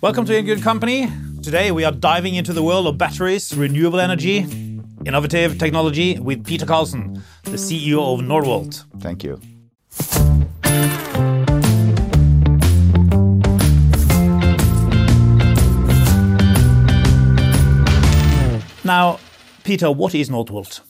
[0.00, 1.08] Welcome to In Good Company.
[1.42, 4.38] Today we are diving into the world of batteries, renewable energy,
[5.04, 8.84] innovative technology with Peter Carlsson, the CEO of Northvolt.
[9.00, 9.40] Thank you.
[18.84, 19.20] Now,
[19.62, 20.80] Peter, what is Northvolt?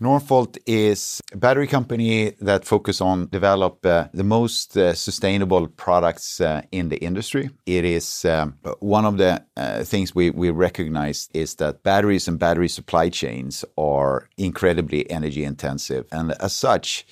[0.00, 6.40] Northvolt is a battery company that focus on develop uh, the most uh, sustainable products
[6.40, 7.50] uh, in the industry.
[7.64, 12.40] It is um, one of the uh, things we, we recognize is that batteries and
[12.40, 16.06] battery supply chains are incredibly energy intensive.
[16.10, 17.06] And as such,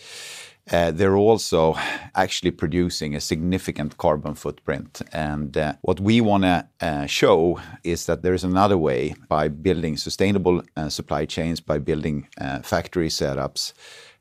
[0.66, 1.74] they're also
[2.14, 5.02] actually producing a significant carbon footprint.
[5.12, 9.48] And uh, what we want to uh, show is that there is another way by
[9.48, 13.72] building sustainable uh, supply chains, by building uh, factory setups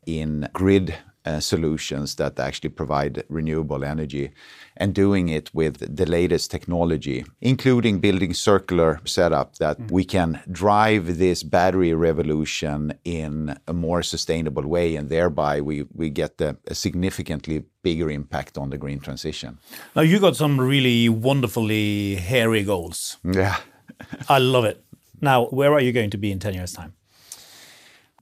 [0.06, 4.30] in grid uh, solutions that actually provide renewable energy
[4.76, 9.90] and doing it with the latest technology, including building circular setup that mm.
[9.90, 16.10] we can drive this battery revolution in a more sustainable way, and thereby we, we
[16.10, 19.58] get a, a significantly bigger impact on the green transition.
[19.94, 23.18] Now, you got some really wonderfully hairy goals.
[23.24, 23.56] Yeah.
[24.28, 24.84] I love it.
[25.20, 26.94] Now, where are you going to be in 10 years' time?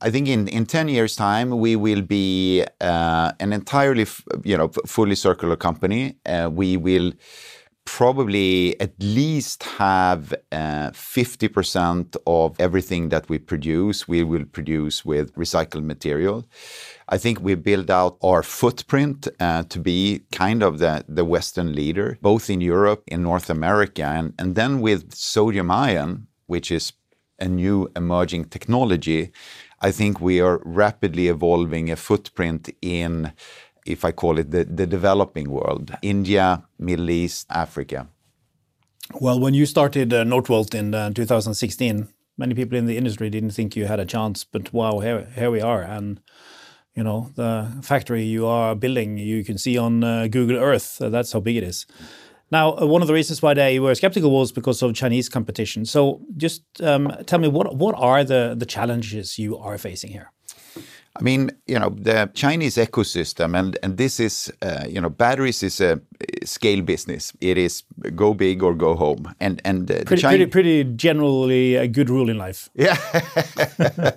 [0.03, 4.07] I think in, in 10 years' time, we will be uh, an entirely,
[4.45, 6.17] you know, fully circular company.
[6.25, 7.13] Uh, we will
[7.85, 15.35] probably at least have uh, 50% of everything that we produce, we will produce with
[15.35, 16.47] recycled material.
[17.09, 21.75] I think we build out our footprint uh, to be kind of the, the Western
[21.75, 26.93] leader, both in Europe, in North America, and, and then with sodium ion, which is
[27.41, 29.33] a new emerging technology
[29.81, 33.33] I think we are rapidly evolving a footprint in,
[33.87, 38.09] if I call it the, the developing world, India, Middle East, Africa.
[39.21, 43.51] Well, when you started uh, Northvolt in uh, 2016, many people in the industry didn't
[43.51, 45.83] think you had a chance, but wow, here, here we are.
[45.83, 46.21] And
[46.95, 51.01] you know the factory you are building, you can see on uh, Google Earth.
[51.01, 51.87] Uh, that's how big it is.
[52.51, 55.85] Now, uh, one of the reasons why they were skeptical was because of Chinese competition.
[55.85, 60.33] So, just um, tell me what what are the the challenges you are facing here?
[61.17, 65.63] I mean, you know, the Chinese ecosystem, and and this is, uh, you know, batteries
[65.63, 66.01] is a
[66.45, 67.33] scale business.
[67.41, 67.83] It is
[68.15, 72.31] go big or go home, and and uh, pretty, pretty, pretty generally a good rule
[72.31, 72.71] in life.
[72.81, 72.95] Yeah,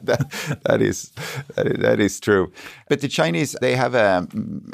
[0.04, 1.12] that, that is
[1.56, 2.52] that is, that is true.
[2.90, 4.28] But the Chinese they have a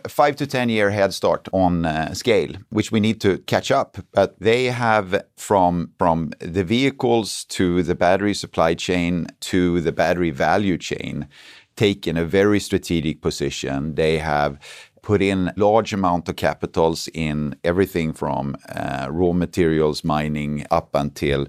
[0.10, 3.98] five to ten year head start on uh, scale, which we need to catch up.
[4.12, 10.32] But they have from from the vehicles to the battery supply chain to the battery
[10.32, 11.28] value chain
[11.80, 13.96] taken a very strategic position.
[13.96, 14.60] They have
[15.02, 21.48] put in large amount of capitals in everything from uh, raw materials mining up until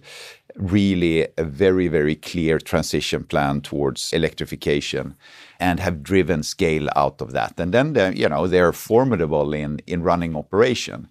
[0.54, 5.14] really a very very clear transition plan towards electrification
[5.58, 10.02] and have driven scale out of that and then you know they're formidable in in
[10.02, 11.08] running operation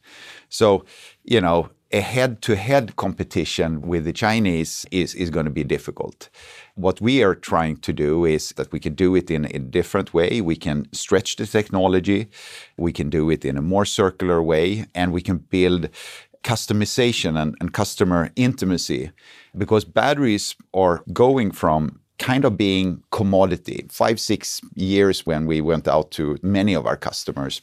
[0.50, 0.84] so
[1.24, 5.64] you know a head to head competition with the Chinese is, is going to be
[5.64, 6.30] difficult.
[6.80, 10.14] What we are trying to do is that we can do it in a different
[10.14, 10.40] way.
[10.40, 12.30] We can stretch the technology,
[12.78, 15.90] we can do it in a more circular way, and we can build
[16.42, 19.12] customization and, and customer intimacy
[19.58, 23.86] because batteries are going from kind of being commodity.
[23.90, 27.62] Five, six years when we went out to many of our customers,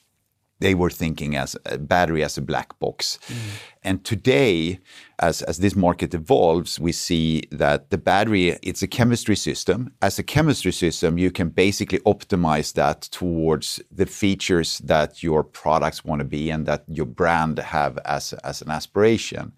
[0.59, 3.19] they were thinking as a battery as a black box.
[3.29, 3.37] Mm.
[3.87, 4.81] And today,
[5.21, 9.93] as, as this market evolves, we see that the battery, it's a chemistry system.
[10.03, 16.05] As a chemistry system, you can basically optimize that towards the features that your products
[16.05, 19.53] want to be and that your brand have as, as an aspiration.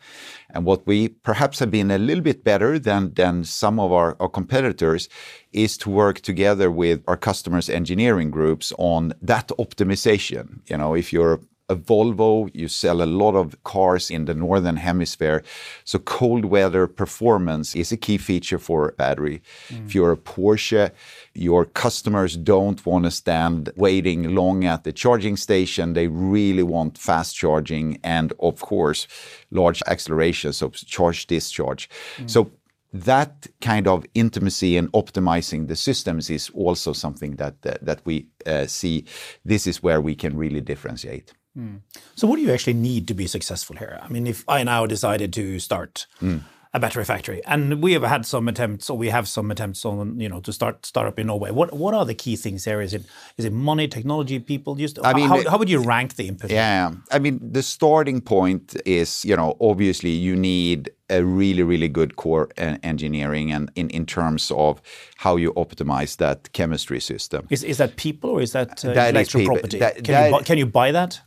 [0.51, 4.15] And what we perhaps have been a little bit better than, than some of our,
[4.21, 5.09] our competitors
[5.53, 10.61] is to work together with our customers' engineering groups on that optimization.
[10.69, 14.77] You know, if you're a Volvo, you sell a lot of cars in the northern
[14.77, 15.43] hemisphere.
[15.85, 19.43] So cold weather performance is a key feature for battery.
[19.69, 19.87] Mm.
[19.87, 20.91] If you're a Porsche,
[21.35, 25.93] your customers don't want to stand waiting long at the charging station.
[25.93, 29.07] They really want fast charging and of course
[29.51, 31.91] large acceleration, so charge discharge.
[32.17, 32.31] Mm.
[32.31, 32.51] So
[32.93, 38.27] that kind of intimacy and optimizing the systems is also something that uh, that we
[38.47, 39.05] uh, see.
[39.45, 41.35] This is where we can really differentiate.
[41.59, 41.81] Mm.
[42.15, 43.99] So, what do you actually need to be successful here?
[44.01, 46.43] I mean, if I now decided to start, mm.
[46.73, 47.43] a battery factory.
[47.47, 50.53] And we have had some attempts, or we have some attempts on, you know, to
[50.53, 51.51] start start up in Norway.
[51.51, 52.81] What what are the key things there?
[52.81, 53.05] Is it
[53.37, 54.77] is it money, technology, people?
[54.77, 56.51] Just I mean, how, how would you rank the input?
[56.51, 61.89] Yeah, I mean, the starting point is, you know, obviously you need a really really
[61.89, 64.83] good core engineering and in, in terms of
[65.17, 69.09] how you optimize that chemistry system is, is that people or is that, uh, that
[69.09, 71.19] intellectual property that, can, that, you, can you buy that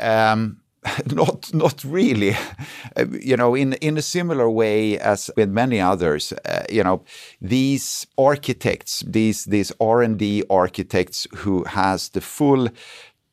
[0.00, 0.60] um,
[1.12, 2.36] not not really
[3.20, 7.02] you know in in a similar way as with many others uh, you know
[7.40, 12.68] these architects these these R&D architects who has the full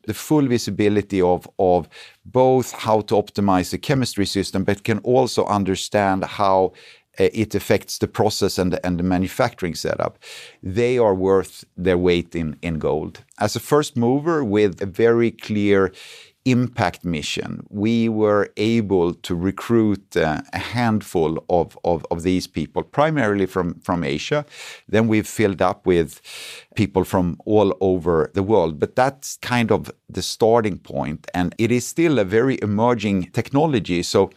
[0.06, 1.88] the full visibility of of
[2.24, 6.72] both how to optimize the chemistry system but can also understand how
[7.18, 10.18] uh, it affects the process and the, and the manufacturing setup,
[10.64, 13.22] they are worth their weight in, in gold.
[13.38, 15.92] As a first mover with a very clear
[16.44, 22.82] impact mission, we were able to recruit uh, a handful of, of, of, these people,
[22.82, 24.44] primarily from, from Asia.
[24.86, 26.20] Then we've filled up with
[26.74, 28.78] people from all over the world.
[28.78, 34.02] But that's kind of the starting point, and it is still a very emerging technology.
[34.02, 34.30] So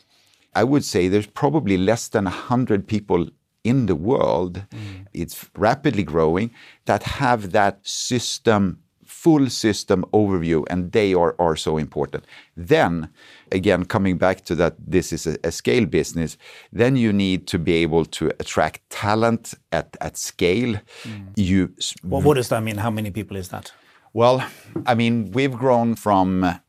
[0.55, 3.27] I would say there's probably less than 100 people
[3.63, 5.05] in the world, mm.
[5.13, 6.51] it's rapidly growing,
[6.85, 8.79] that have that system
[9.27, 12.23] full system overview, and they are, are so important.
[12.55, 13.09] Then,
[13.51, 16.37] again, coming back to that, this is a, a scale business,
[16.71, 20.79] then you need to be able to attract talent at, at scale.
[21.03, 21.33] Mm.
[21.35, 22.77] You, well, what does that mean?
[22.77, 23.73] How many people is that?
[24.13, 24.41] Well,
[24.85, 26.59] I mean, we've grown from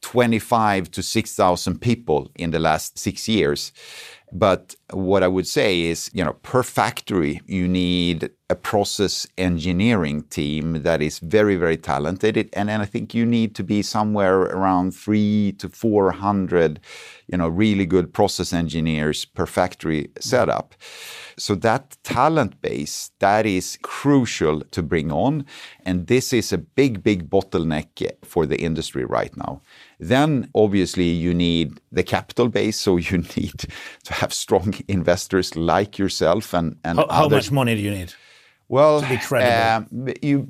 [0.00, 3.72] 25 to 6,000 people in the last six years.
[4.32, 10.22] But what I would say is, you know, per factory, you need a process engineering
[10.24, 12.48] team that is very, very talented.
[12.54, 16.80] And then I think you need to be somewhere around three to 400,
[17.26, 20.74] you know, really good process engineers per factory setup.
[21.38, 25.44] So that talent base, that is crucial to bring on.
[25.84, 29.62] And this is a big, big bottleneck for the industry right now.
[30.02, 33.58] Then obviously you need the capital base, so you need
[34.04, 38.12] to have strong investors like yourself and and how, how much money do you need?
[38.68, 39.82] Well, uh,
[40.22, 40.48] you,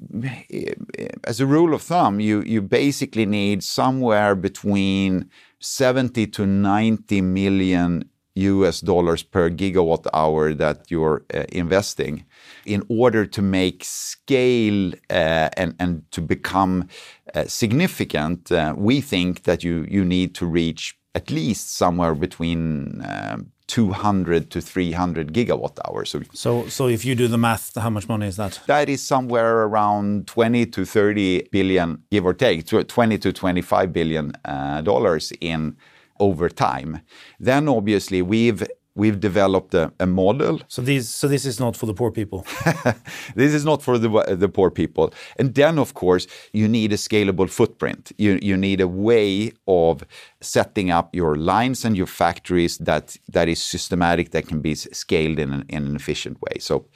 [1.24, 5.28] as a rule of thumb, you you basically need somewhere between
[5.58, 12.24] 70 to 90 million US dollars per gigawatt hour that you're uh, investing
[12.64, 16.88] in order to make scale uh, and, and to become
[17.34, 18.50] uh, significant.
[18.50, 24.50] Uh, we think that you, you need to reach at least somewhere between um, 200
[24.50, 26.10] to 300 gigawatt hours.
[26.10, 28.60] So, so, so if you do the math, how much money is that?
[28.66, 34.32] That is somewhere around 20 to 30 billion, give or take, 20 to 25 billion
[34.44, 35.76] uh, dollars in
[36.18, 37.00] over time.
[37.38, 38.62] Then obviously we've
[38.94, 40.60] we've developed a, a, model.
[40.68, 42.46] So these, so this is not for the poor people.
[43.34, 45.12] this is not for the the poor people.
[45.38, 48.12] And then, of course, you need a scalable footprint.
[48.18, 50.04] You you need a way of
[50.40, 55.38] setting up your lines and your factories that that is systematic, that can be scaled
[55.38, 56.58] in an, in an efficient way.
[56.58, 56.86] So,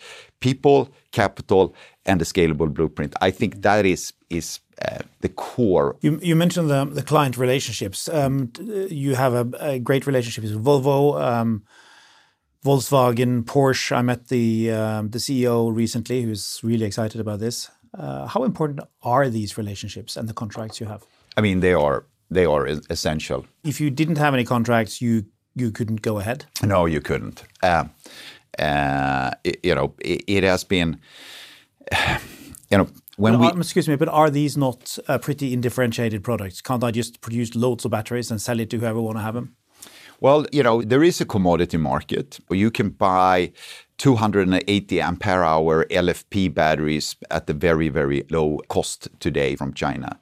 [0.40, 1.74] people, capital,
[2.04, 3.14] and a scalable blueprint.
[3.20, 5.96] I think that is is uh, the core.
[6.00, 8.08] You, you mentioned the, the client relationships.
[8.08, 11.64] Um, you have a, a, great relationship with Volvo, um,
[12.64, 13.96] Volkswagen, Porsche.
[13.96, 17.70] I met the um, the CEO recently, who's really excited about this.
[17.96, 21.04] Uh, how important are these relationships and the contracts you have?
[21.36, 23.46] I mean, they are they are essential.
[23.64, 25.24] If you didn't have any contracts, you
[25.54, 26.44] you couldn't go ahead.
[26.62, 27.44] No, you couldn't.
[27.62, 27.84] Uh,
[28.58, 31.00] uh, it, you know, it, it has been.
[32.68, 36.60] You know, when we, excuse me, but are these not uh, pretty indifferentiated products?
[36.60, 39.34] Can't I just produce loads of batteries and sell it to whoever want to have
[39.34, 39.56] them?
[40.20, 43.52] Well, you know, there is a commodity market where you can buy
[43.98, 50.18] 280 ampere hour LFP batteries at a very, very low cost today from China.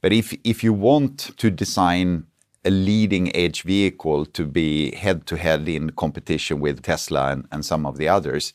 [0.00, 2.26] But if, if you want to design
[2.64, 7.64] a leading edge vehicle to be head to head in competition with Tesla and, and
[7.64, 8.52] some of the others,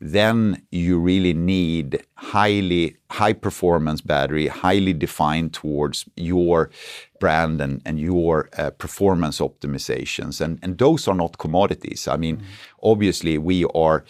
[0.00, 6.70] then you really need highly high performance battery, highly defined towards your
[7.18, 10.40] brand and, and your uh, performance optimizations.
[10.40, 12.06] And, and those are not commodities.
[12.08, 12.44] I mean, mm.
[12.82, 14.04] obviously, we are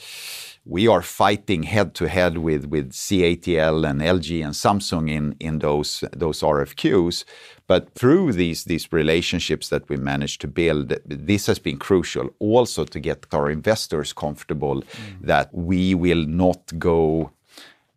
[0.66, 5.60] we are fighting head to head with with CATL and LG and Samsung in in
[5.60, 7.24] those those RFQs.
[7.68, 12.84] But through these these relationships that we managed to build, this has been crucial also
[12.84, 14.86] to get our investors comfortable mm.
[15.20, 17.30] that we will not go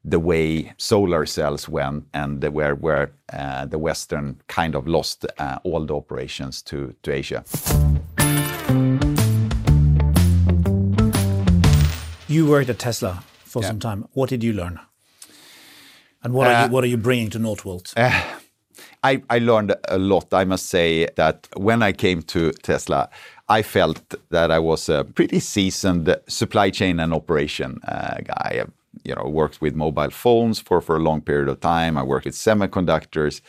[0.06, 5.58] the way solar cells went and where where uh, the Western kind of lost uh,
[5.64, 7.44] all the operations to to Asia.
[12.40, 13.68] You worked at Tesla for Yeah.
[13.68, 14.06] some time.
[14.14, 14.80] What did you learn?
[16.24, 17.94] And what are you what are you bringing to Northvolt?
[19.04, 20.34] I, I learned a lot.
[20.34, 23.10] I must say that when I came to Tesla,
[23.58, 28.52] I felt that I was a pretty seasoned supply chain and operation uh, guy.
[28.64, 28.66] I,
[29.04, 31.98] you know, worked with mobile phones for, for a long period of time.
[31.98, 33.42] I worked with semiconductors.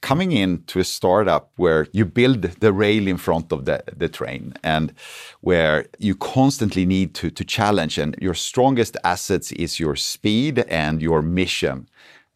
[0.00, 4.54] Coming into a startup where you build the rail in front of the, the train
[4.62, 4.94] and
[5.40, 11.02] where you constantly need to, to challenge and your strongest assets is your speed and
[11.02, 11.88] your mission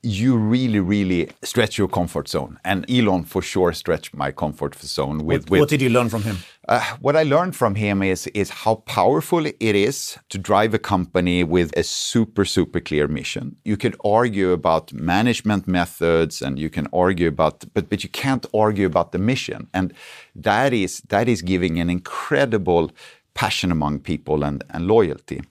[0.02, 2.58] you really, really stretch your comfort zone.
[2.64, 6.08] And Elon for sure stretched my comfort zone with, what, with what did you learn
[6.08, 6.38] from him?
[6.68, 10.78] uh, what I learned from him is is how powerful it is to drive a
[10.78, 13.56] company with a super super clear mission.
[13.64, 18.46] You can argue about management methods and you can argue about but but you can't
[18.52, 19.68] argue about the mission.
[19.72, 19.92] And
[20.34, 22.90] that is that is giving an incredible
[23.34, 25.42] passion among people and, and loyalty.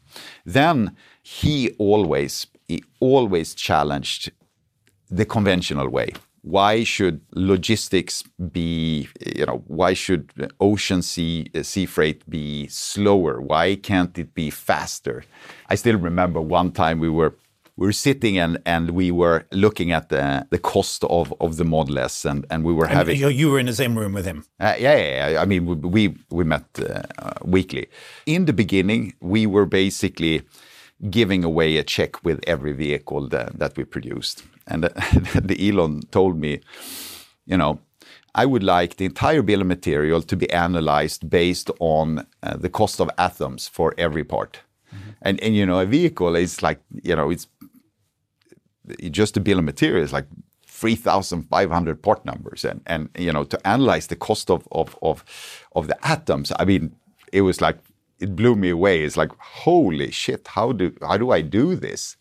[0.45, 4.31] Then he always he always challenged
[5.11, 6.13] the conventional way.
[6.43, 13.39] Why should logistics be, you know, why should ocean sea sea freight be slower?
[13.39, 15.23] Why can't it be faster?
[15.69, 17.35] I still remember one time we were
[17.77, 21.63] we were sitting and and we were looking at the the cost of of the
[21.63, 24.13] Model S and and we were And having you, you were in the same room
[24.13, 24.43] with him.
[24.59, 25.41] uh, yeah, yeah, yeah.
[25.43, 27.85] I mean, we we, we met uh, weekly.
[28.25, 30.41] In the beginning, we were basically
[31.09, 34.43] giving away a check with every vehicle that, that we produced.
[34.67, 34.83] And
[35.35, 36.61] the Elon told me,
[37.45, 37.79] you know,
[38.33, 42.69] I would like the entire bill of material to be analyzed based on uh, the
[42.69, 44.61] cost of atoms for every part.
[45.21, 47.47] And and you know, a vehicle is like you know, it's
[49.11, 50.27] just the bill of material is like
[50.81, 52.65] 3,500 part numbers.
[52.65, 55.23] And, and, you know, to analyze the cost of, of, of,
[55.75, 56.95] of the atoms, I mean,
[57.31, 57.77] it was like,
[58.21, 59.03] it blew me away.
[59.03, 62.17] It's like, holy shit, how do, how do I do this?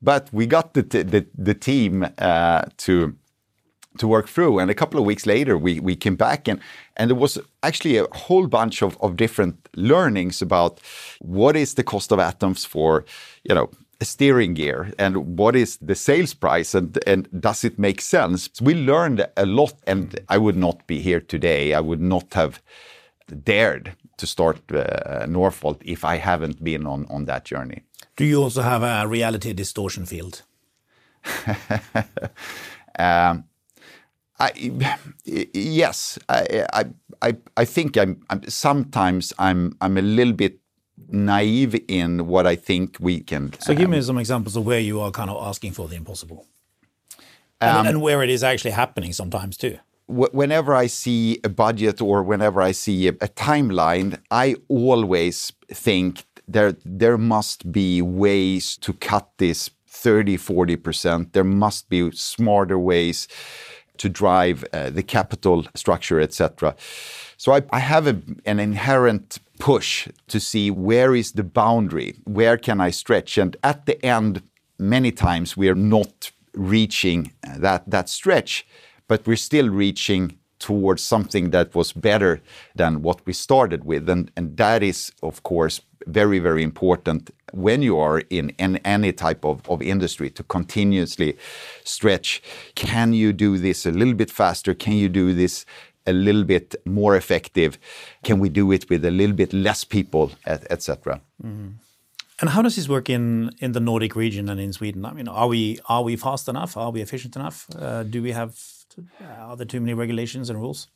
[0.00, 3.16] But we got the, the, the team uh, to,
[3.98, 4.58] to work through.
[4.58, 6.60] And a couple of weeks later, we, we came back and,
[6.96, 10.80] and there was actually a whole bunch of, of different learnings about
[11.20, 13.04] what is the cost of atoms for,
[13.44, 17.78] you know, a steering gear and what is the sales price and, and does it
[17.78, 18.50] make sense?
[18.60, 21.74] We learned a lot and I would not be here today.
[21.74, 22.60] I would not have
[23.42, 27.82] dared to start uh, Northvolt if I haven't been on, on that journey.
[28.16, 30.42] Do you also have a reality distortion field?
[32.96, 33.44] Um,
[34.38, 34.52] I,
[35.24, 36.66] yes, I,
[37.22, 38.48] I, I, think I'm, I'm.
[38.48, 39.76] Sometimes I'm.
[39.80, 40.58] I'm a little bit
[41.08, 43.52] naive in what I think we can.
[43.60, 46.46] So give me some examples of where you are kind of asking for the impossible,
[47.60, 49.78] and, and where it is actually happening sometimes too.
[50.06, 55.52] Wh- whenever I see a budget or whenever I see a, a timeline, I always
[55.68, 61.32] think there there must be ways to cut this 30 40%.
[61.32, 63.28] There must be smarter ways
[63.96, 66.74] to drive uh, the capital structure, etc.
[67.36, 72.56] So I, I have a, an inherent push to see where is the boundary, where
[72.56, 74.42] can I stretch, and at the end,
[74.78, 78.66] many times we are not reaching that that stretch,
[79.08, 82.40] but we're still reaching towards something that was better
[82.74, 87.82] than what we started with, and and that is of course very very important when
[87.82, 91.36] you are in, in any type of, of industry to continuously
[91.84, 92.42] stretch.
[92.74, 94.74] Can you do this a little bit faster?
[94.74, 95.64] Can you do this
[96.06, 97.78] a little bit more effective?
[98.22, 101.20] Can we do it with a little bit less people, etc.?
[102.40, 105.04] And how does this work in in the Nordic region and in Sweden?
[105.04, 106.76] I mean, are we are we fast enough?
[106.76, 107.66] Are we efficient enough?
[107.78, 108.83] Uh, do we have
[109.20, 110.88] are there too many regulations and rules?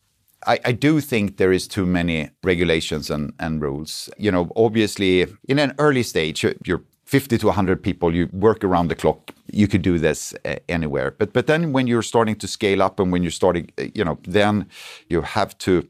[0.46, 4.08] I, I do think there is too many regulations and, and rules.
[4.18, 8.62] You know, obviously, in an early stage, you're- you're 50 to 100 people, you work
[8.62, 9.32] around the clock.
[9.50, 11.10] You could do this uh, anywhere.
[11.18, 14.04] But but then when you're starting to scale up and when you're starting, uh, you
[14.04, 14.66] know, then
[15.08, 15.88] you have to.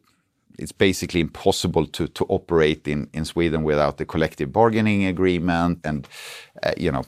[0.61, 6.07] It's basically impossible to to operate in in Sweden without the collective bargaining agreement and,
[6.63, 7.03] uh, you know,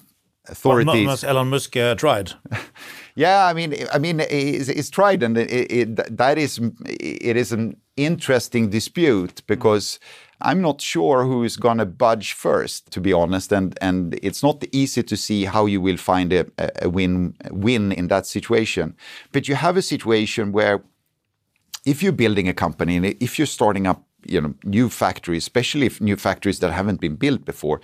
[0.48, 1.06] authorities.
[1.06, 2.32] Must Elon Musk uh, tried.
[3.20, 6.58] Yeah, I mean, I mean, it's, it's tried, and it, it, that is
[6.88, 9.98] it is an interesting dispute because
[10.40, 14.42] I'm not sure who is going to budge first, to be honest, and and it's
[14.42, 16.46] not easy to see how you will find a,
[16.82, 18.96] a win win in that situation.
[19.32, 20.82] But you have a situation where
[21.84, 25.84] if you're building a company and if you're starting up, you know, new factories, especially
[25.84, 27.82] if new factories that haven't been built before,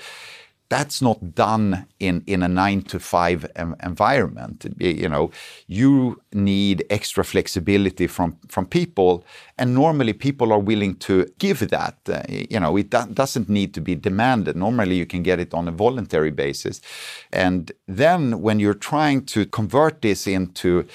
[0.69, 3.47] that's not done in, in a nine to five
[3.83, 4.67] environment.
[4.79, 5.31] You know,
[5.67, 9.25] you need extra flexibility from, from people,
[9.59, 11.97] and normally people are willing to give that.
[12.09, 14.57] Uh, you know, it do- doesn't need to be demanded.
[14.57, 16.81] Normally, you can get it on a voluntary basis.
[17.33, 20.87] And then when you're trying to convert this into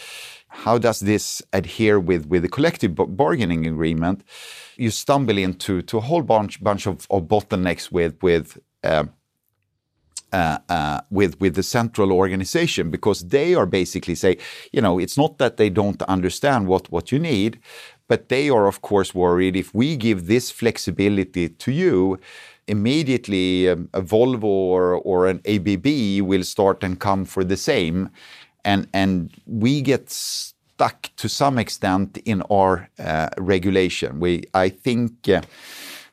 [0.48, 4.24] how does this adhere with, with the collective bargaining agreement,
[4.75, 9.06] you stumble into to a whole bunch bunch of, of bottlenecks with with uh,
[10.34, 14.38] uh, uh, with with the central organization because they are basically say,
[14.72, 17.60] you know, it's not that they don't understand what what you need,
[18.08, 22.18] but they are of course worried if we give this flexibility to you,
[22.68, 28.10] immediately um, a Volvo or or an ABB will start and come for the same,
[28.64, 34.20] and and we get stuck to some extent in our uh, regulation.
[34.20, 35.30] We I think.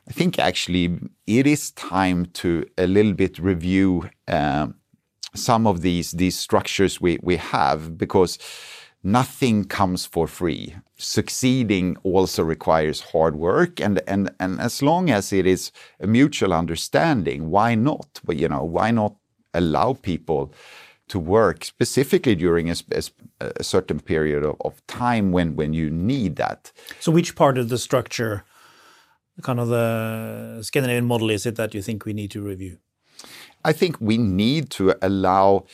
[0.09, 0.97] I think actually
[1.27, 4.75] it is time to a little bit review um,
[5.35, 8.39] some of these these structures we we have because
[9.03, 10.75] nothing comes for free.
[10.97, 16.53] Succeeding also requires hard work, and and and as long as it is a mutual
[16.53, 18.19] understanding, why not?
[18.23, 19.15] But you know, why not
[19.53, 20.53] allow people
[21.09, 23.03] to work specifically during a, a,
[23.57, 26.71] a certain period of, of time when when you need that?
[26.99, 28.43] So, which part of the structure?
[29.41, 32.77] Kind of the Scandinavian model is it that you think we need to review?
[33.65, 35.65] I think we need to allow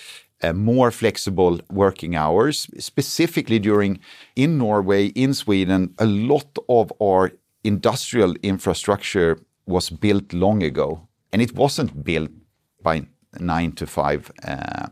[0.41, 3.99] uh, more flexible working hours, specifically during
[4.35, 5.93] in Norway, in Sweden.
[5.99, 7.31] A lot of our
[7.63, 12.29] industrial infrastructure was built long ago, and it wasn't built
[12.81, 13.05] by
[13.39, 14.31] nine to five.
[14.43, 14.87] Uh,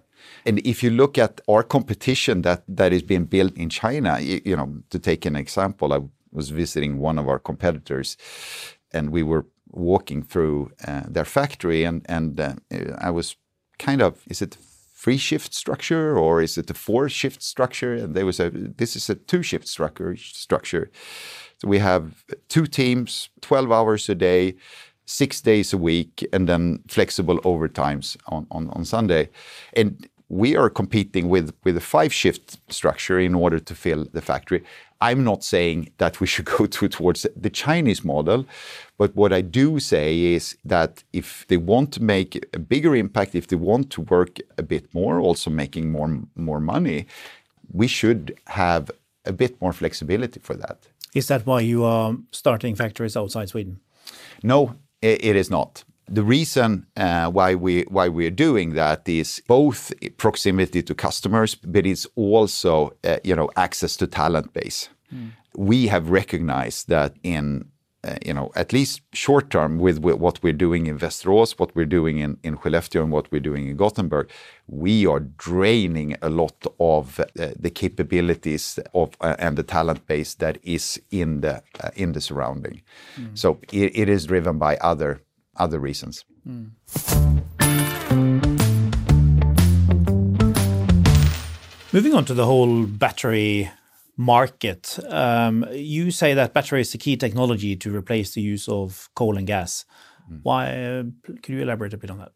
[0.46, 4.42] and if you look at our competition that that is being built in China, you,
[4.46, 6.00] you know, to take an example, I
[6.34, 8.18] was visiting one of our competitors,
[8.92, 12.54] and we were walking through uh, their factory, and and uh,
[12.98, 13.38] I was
[13.80, 14.58] kind of is it
[15.04, 17.94] three shift structure or is it a four shift structure?
[17.94, 20.90] And there was a this is a two shift structure structure.
[21.58, 24.56] So we have two teams, twelve hours a day.
[25.06, 29.30] Six days a week, and then flexible overtimes on, on, on Sunday.
[29.76, 34.22] And we are competing with with a five shift structure in order to fill the
[34.22, 34.64] factory.
[35.00, 38.46] I'm not saying that we should go to, towards the Chinese model,
[38.98, 43.36] but what I do say is that if they want to make a bigger impact,
[43.36, 47.06] if they want to work a bit more, also making more more money,
[47.72, 48.90] we should have
[49.26, 50.78] a bit more flexibility for that.
[51.14, 53.80] Is that why you are starting factories outside Sweden?
[54.42, 55.84] No, it is not.
[56.10, 61.86] The reason uh, why we why we're doing that is both proximity to customers, but
[61.86, 64.90] it's also uh, you know access to talent base.
[65.14, 65.32] Mm.
[65.56, 67.66] We have recognized that in
[68.06, 71.86] uh, you know, at least short term with, what we're doing in Västerås, what we're
[71.86, 74.30] doing in, in Skellefteå, and what we're doing in Gothenburg,
[74.68, 80.58] we are draining a lot of the capabilities of uh, and the talent base that
[80.64, 82.82] is in the uh, in the surrounding.
[83.18, 83.38] Mm.
[83.38, 85.22] So it is driven by other
[85.56, 86.26] other reasons.
[86.48, 86.72] Mm.
[91.94, 93.70] Moving on to the whole battery
[94.18, 94.98] market.
[95.10, 99.38] Um, you say that battery is the key technology to replace the use of coal
[99.38, 99.86] and gas.
[100.32, 100.40] Mm.
[100.44, 100.68] Why?
[100.70, 102.32] Uh, could you elaborate a bit on that?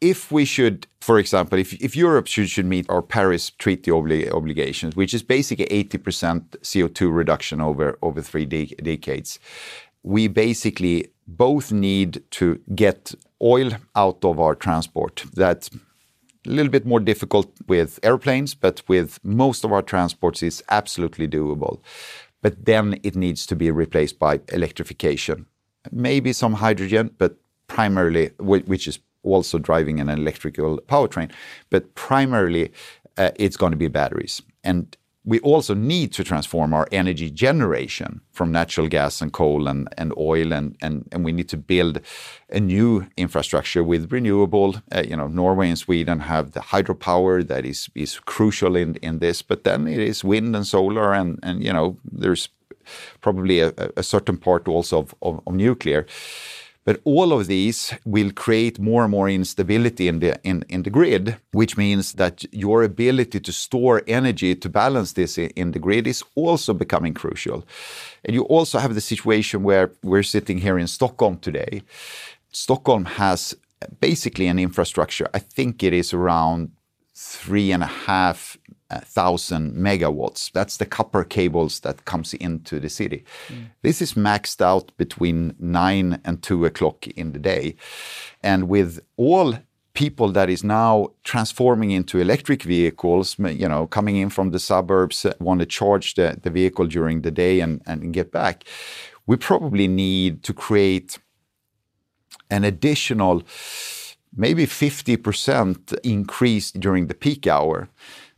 [0.00, 4.30] If we should, for example, if, if Europe should, should meet our Paris Treaty obli
[4.30, 9.38] obligations, which is basically 80% CO2 reduction over, over three de decades,
[10.02, 15.24] we basically both need to get oil out of our transport.
[15.34, 15.70] That's
[16.46, 21.26] a little bit more difficult with airplanes, but with most of our transports, it's absolutely
[21.28, 21.80] doable.
[22.42, 25.46] But then it needs to be replaced by electrification.
[25.90, 27.36] Maybe some hydrogen, but
[27.66, 31.30] primarily, which is also driving an electrical powertrain,
[31.70, 32.72] but primarily
[33.16, 34.42] uh, it's going to be batteries.
[34.62, 39.88] And we also need to transform our energy generation from natural gas and coal and,
[39.98, 42.00] and oil and, and, and we need to build
[42.50, 47.66] a new infrastructure with renewable uh, you know norway and sweden have the hydropower that
[47.66, 51.64] is is crucial in in this but then it is wind and solar and and
[51.64, 52.48] you know there's
[53.20, 56.06] probably a, a certain part also of, of, of nuclear
[56.86, 60.90] but all of these will create more and more instability in the in, in the
[60.90, 66.06] grid, which means that your ability to store energy to balance this in the grid
[66.06, 67.66] is also becoming crucial.
[68.24, 71.82] And you also have the situation where we're sitting here in Stockholm today.
[72.52, 73.56] Stockholm has
[74.00, 75.28] basically an infrastructure.
[75.34, 76.70] I think it is around
[77.14, 78.56] three and a half
[78.90, 80.52] thousand megawatts.
[80.52, 83.24] That's the copper cables that comes into the city.
[83.48, 83.70] Mm.
[83.82, 87.76] This is maxed out between nine and two o'clock in the day,
[88.42, 89.54] and with all
[89.96, 95.24] people that is now transforming into electric vehicles, you know, coming in from the suburbs,
[95.24, 98.64] uh, want to charge the, the vehicle during the day and, and get back,
[99.26, 101.18] we probably need to create
[102.50, 103.42] an additional
[104.36, 107.88] maybe 50% increase during the peak hour.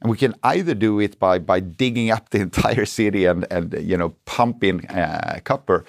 [0.00, 3.74] And we can either do it by, by digging up the entire city and, and
[3.80, 5.84] you know, pumping uh, copper,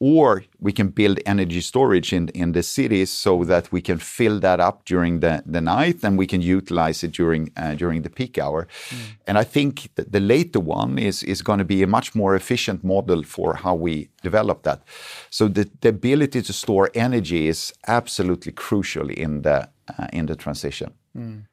[0.00, 4.40] or we can build energy storage in, in the cities so that we can fill
[4.40, 8.10] that up during the, the night and we can utilize it during uh, during the
[8.10, 8.66] peak hour.
[8.90, 8.96] Mm.
[9.26, 12.82] And I think the later one is, is going to be a much more efficient
[12.82, 14.82] model for how we develop that.
[15.30, 20.36] So the, the ability to store energy is absolutely crucial in the uh, in the
[20.36, 20.92] transition.
[21.16, 21.44] Mm.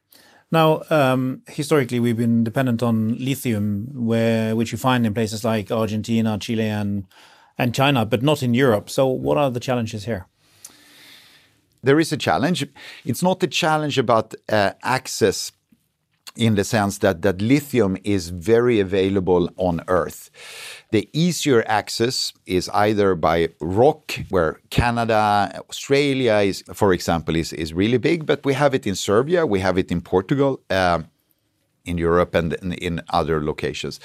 [0.52, 5.72] Now, um, historically, we've been dependent on lithium, where which you find in places like
[5.72, 7.06] Argentina, Chile, and
[7.56, 8.90] and China, but not in Europe.
[8.90, 10.26] So, what are the challenges here?
[11.82, 12.66] There is a challenge.
[13.04, 15.52] It's not a challenge about uh, access
[16.36, 20.30] in the sense that, that lithium is very available on Earth.
[20.90, 27.74] The easier access is either by rock, where Canada, Australia is, for example, is, is
[27.74, 31.02] really big, but we have it in Serbia, we have it in Portugal, uh,
[31.84, 34.00] in Europe, and in, in other locations.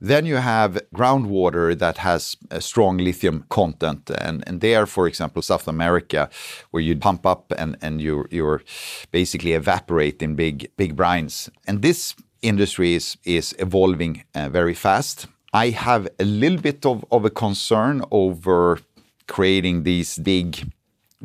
[0.00, 4.10] Then you have groundwater that has a strong lithium content.
[4.20, 6.28] And, and there, for example, South America,
[6.70, 8.62] where you pump up and, and you're, you're
[9.10, 11.48] basically evaporate in big, big brines.
[11.66, 15.26] And this industry is, is evolving uh, very fast.
[15.52, 18.78] I have a little bit of, of a concern over
[19.26, 20.70] creating these big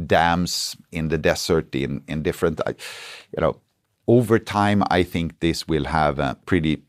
[0.08, 3.60] dams in the desert in, in different, you know,
[4.08, 6.84] over time, I think this will have a pretty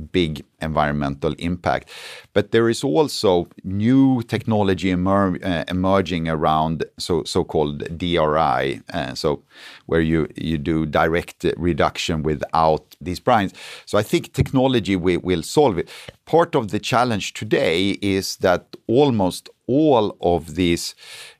[0.00, 1.88] big environmental impact.
[2.32, 9.42] But there is also new technology emer uh, emerging around so so-called DRI, uh, so
[9.86, 13.52] where you you do direct reduction without these brines.
[13.86, 15.88] So I think technology will, will solve it.
[16.24, 20.94] Part of the challenge today is that almost all of these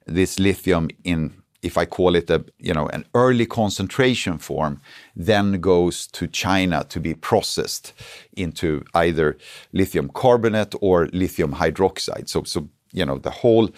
[0.06, 4.80] this lithium in if I call it a you know an early concentration form,
[5.14, 7.92] then goes to China to be processed
[8.36, 9.36] into either
[9.72, 12.28] lithium carbonate or lithium hydroxide.
[12.28, 13.70] So so you know the whole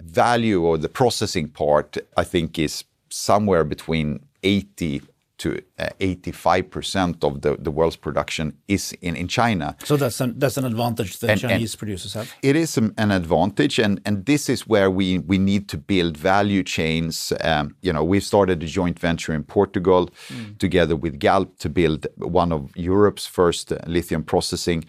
[0.00, 5.02] value or the processing part I think is somewhere between 80
[5.40, 9.74] to 85% uh, of the, the world's production is in, in China.
[9.84, 12.32] So that's an, that's an advantage that and, Chinese and producers have?
[12.42, 16.62] It is an, advantage, and, and this is where we, we need to build value
[16.62, 17.32] chains.
[17.40, 20.58] Um, you know, we've started a joint venture in Portugal mm.
[20.58, 24.84] together with Galp to build one of Europe's first uh, lithium processing.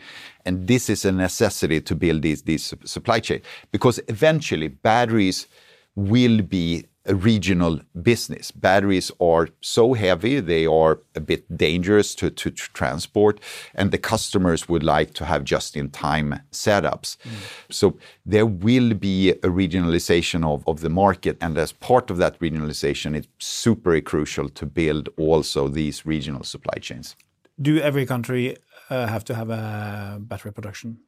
[0.45, 5.47] And this is a necessity to build these, these supply chain because eventually batteries
[5.95, 8.51] will be a regional business.
[8.51, 13.39] Batteries are so heavy, they are a bit dangerous to, to transport,
[13.73, 17.17] and the customers would like to have just in time setups.
[17.17, 17.31] Mm.
[17.69, 22.39] So there will be a regionalization of, of the market, and as part of that
[22.39, 27.15] regionalization, it's super crucial to build also these regional supply chains.
[27.59, 28.57] Do every country
[28.89, 30.99] uh, have to have a battery production?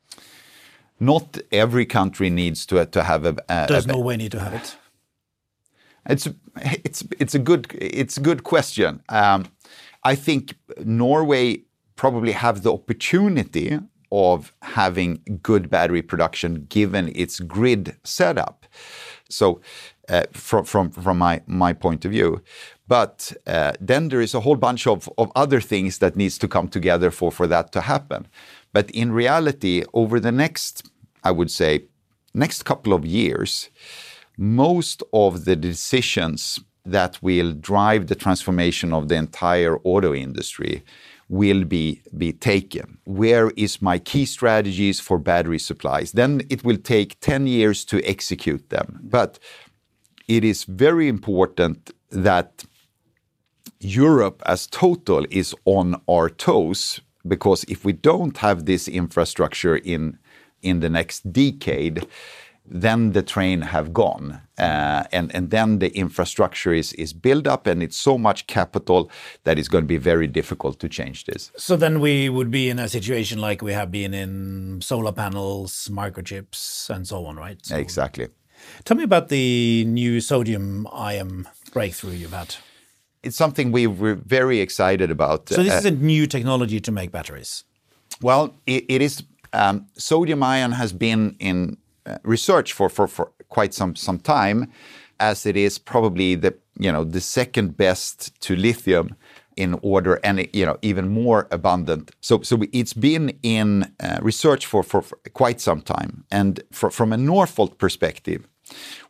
[1.00, 3.36] Not every country needs to, to have a.
[3.50, 4.78] a Does a, Norway need to have it?
[6.06, 9.02] It's it's it's a good it's a good question.
[9.10, 9.46] Um,
[10.04, 11.64] I think Norway
[11.96, 13.80] probably have the opportunity
[14.12, 18.66] of having good battery production given its grid setup.
[19.30, 19.62] So,
[20.10, 22.42] uh, from from from my my point of view,
[22.88, 26.48] but uh, then there is a whole bunch of of other things that needs to
[26.48, 28.28] come together for for that to happen.
[28.74, 30.92] But in reality, over the next,
[31.24, 31.86] I would say,
[32.34, 33.70] next couple of years
[34.38, 40.84] most of the decisions that will drive the transformation of the entire auto industry
[41.30, 42.98] will be, be taken.
[43.06, 46.12] Where is my key strategies for battery supplies?
[46.12, 49.00] Then it will take 10 years to execute them.
[49.02, 49.40] But
[50.28, 52.66] it is very important that
[53.80, 60.18] Europe as total is on our toes because if we don't have this infrastructure in
[60.62, 62.08] in the next decade,
[62.66, 67.68] then the train have gone uh, and and then the infrastructure is is built up
[67.68, 69.12] and it's so much capital
[69.44, 72.70] that it's going to be very difficult to change this so then we would be
[72.70, 77.66] in a situation like we have been in solar panels microchips and so on right
[77.66, 78.28] so exactly
[78.86, 82.56] tell me about the new sodium ion breakthrough you've had
[83.24, 85.50] it's something we were very excited about.
[85.50, 87.64] So this uh, is a new technology to make batteries.
[88.22, 89.24] Well, it, it is.
[89.54, 91.78] Um, sodium ion has been in
[92.24, 94.72] research for, for, for quite some some time,
[95.20, 99.16] as it is probably the you know the second best to lithium
[99.56, 102.12] in order and you know even more abundant.
[102.22, 106.90] So so it's been in uh, research for, for, for quite some time, and for,
[106.90, 108.48] from a Northvolt perspective.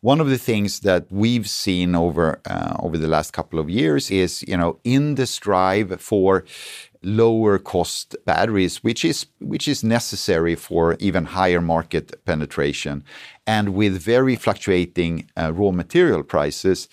[0.02, 4.12] One of the things that we've seen over uh, over the last couple of years
[4.12, 6.44] is, you know, in the strive for
[7.04, 13.04] lower cost batteries, which is which is necessary for even higher market penetration,
[13.46, 16.88] and with very fluctuating uh, raw material prices,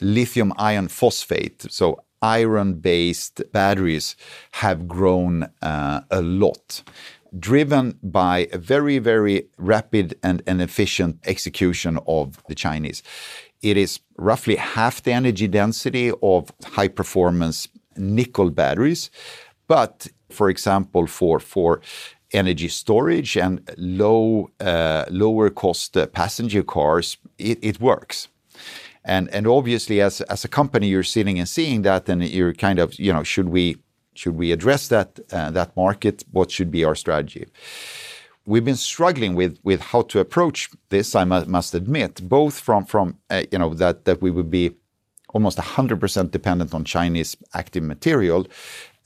[0.00, 4.16] lithium iron phosphate, so iron-based batteries,
[4.52, 6.82] have grown uh, a lot
[7.38, 13.02] driven by a very, very rapid and, and efficient execution of the Chinese.
[13.60, 19.10] It is roughly half the energy density of high performance nickel batteries.
[19.66, 21.80] But for example, for, for
[22.32, 28.28] energy storage and low, uh, lower cost uh, passenger cars, it, it works.
[29.04, 32.78] And, and obviously, as, as a company, you're sitting and seeing that, and you're kind
[32.78, 33.76] of, you know, should we
[34.14, 36.24] should we address that uh, that market?
[36.30, 37.46] What should be our strategy?
[38.46, 41.14] We've been struggling with with how to approach this.
[41.14, 44.76] I must admit, both from from uh, you know that that we would be
[45.34, 48.46] almost 100% dependent on Chinese active material,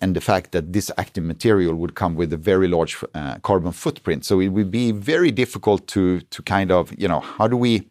[0.01, 3.73] and the fact that this active material would come with a very large uh, carbon
[3.73, 4.25] footprint.
[4.25, 7.89] So it would be very difficult to to kind of you know how do we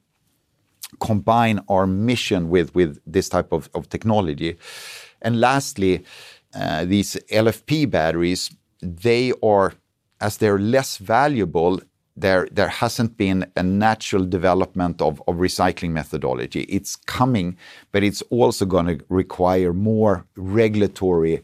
[1.00, 4.58] combine our mission with with this type of, of technology,
[5.21, 6.06] and lastly
[6.56, 9.73] uh, these LFP batteries, they are,
[10.21, 11.80] as they're less valuable,
[12.18, 16.62] there, there hasn't been a natural development of, of recycling methodology.
[16.64, 17.56] It's coming,
[17.92, 21.44] but it's also going to require more regulatory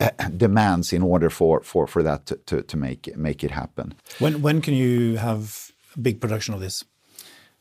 [0.00, 3.94] uh, demands in order for, for, for that to, to, to make, make it happen.
[4.20, 6.84] When, when can you have big production of this?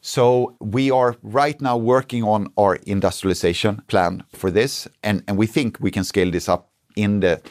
[0.01, 5.45] So we are right now working on our industrialization plan for this, and, and we
[5.45, 7.41] think we can scale this up in the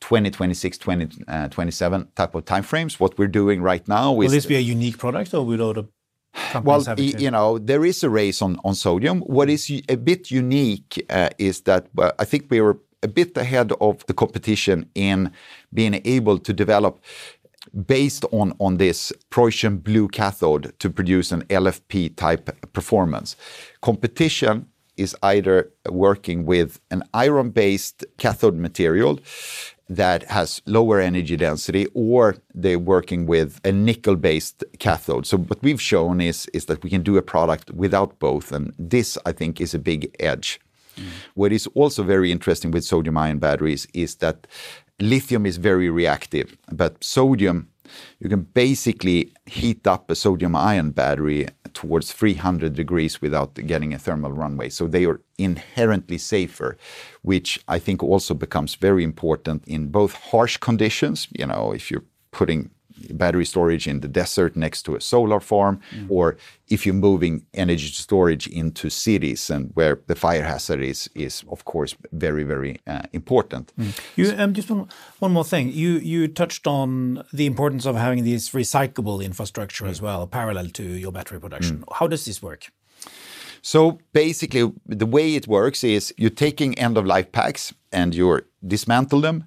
[0.00, 3.00] 2026, 2027 uh, type of timeframes.
[3.00, 4.28] What we're doing right now is.
[4.28, 5.84] Will this be a unique product or will other
[6.62, 9.20] well, you know, there is a race on, on sodium.
[9.20, 13.36] What is a bit unique uh, is that uh, I think we were a bit
[13.36, 15.32] ahead of the competition in
[15.72, 17.00] being able to develop
[17.86, 23.36] based on, on this Prussian blue cathode to produce an LFP type performance.
[23.82, 29.20] Competition is either working with an iron based cathode material
[29.88, 35.26] that has lower energy density or they're working with a nickel based cathode.
[35.26, 38.52] So what we've shown is, is that we can do a product without both.
[38.52, 40.60] And this, I think, is a big edge.
[40.96, 41.04] Mm.
[41.34, 44.46] What is also very interesting with sodium ion batteries is that
[45.00, 47.68] lithium is very reactive, but sodium
[48.20, 51.48] you can basically heat up a sodium ion battery
[51.78, 54.68] towards 300 degrees without getting a thermal runaway.
[54.68, 56.76] So they are inherently safer,
[57.22, 61.28] which I think also becomes very important in both harsh conditions.
[61.38, 62.70] You know, if you're putting
[63.10, 66.06] battery storage in the desert next to a solar farm, mm.
[66.08, 66.36] or
[66.68, 71.64] if you're moving energy storage into cities and where the fire hazard is, is of
[71.64, 73.72] course very very uh, important.
[73.76, 74.00] Mm.
[74.16, 75.72] You um, just one, one more thing.
[75.72, 79.90] You you touched on the importance of having this recyclable infrastructure mm.
[79.90, 81.78] as well, parallel to your battery production.
[81.78, 81.96] Mm.
[81.98, 82.70] How does this work?
[83.62, 88.40] So basically, the way it works is you're taking end of life packs and you
[88.66, 89.44] dismantle them